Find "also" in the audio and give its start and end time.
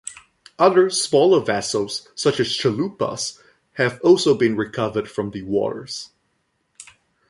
4.01-4.33